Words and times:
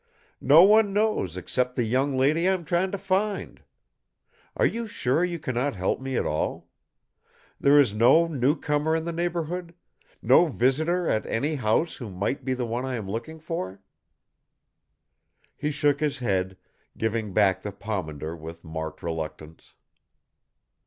"No 0.41 0.63
one 0.63 0.93
knows 0.93 1.37
except 1.37 1.75
the 1.75 1.83
young 1.83 2.17
lady 2.17 2.47
I 2.49 2.53
am 2.53 2.65
trying 2.65 2.89
to 2.91 2.97
find. 2.97 3.61
Are 4.57 4.65
you 4.65 4.87
sure 4.87 5.23
you 5.23 5.37
cannot 5.37 5.75
help 5.75 6.01
me 6.01 6.15
at 6.15 6.25
all? 6.25 6.69
There 7.59 7.79
is 7.79 7.93
no 7.93 8.25
newcomer 8.25 8.95
in 8.95 9.05
the 9.05 9.11
neighborhood, 9.13 9.75
no 10.19 10.47
visitor 10.47 11.07
at 11.07 11.27
any 11.27 11.53
house 11.53 11.97
who 11.97 12.09
might 12.09 12.43
be 12.43 12.55
the 12.55 12.65
one 12.65 12.83
I 12.83 12.95
am 12.95 13.07
looking 13.11 13.37
for?" 13.39 13.79
He 15.55 15.69
shook 15.69 15.99
his 15.99 16.17
head, 16.17 16.57
giving 16.97 17.31
back 17.31 17.61
the 17.61 17.71
pomander 17.71 18.35
with 18.35 18.63
marked 18.63 19.03
reluctance. 19.03 19.75